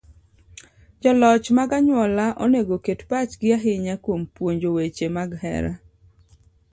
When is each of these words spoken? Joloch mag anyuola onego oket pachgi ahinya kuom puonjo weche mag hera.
Joloch 1.01 1.47
mag 1.57 1.69
anyuola 1.77 2.25
onego 2.43 2.71
oket 2.79 2.99
pachgi 3.09 3.47
ahinya 3.57 3.95
kuom 4.03 4.21
puonjo 4.35 4.69
weche 4.77 5.07
mag 5.17 5.31
hera. 5.43 5.73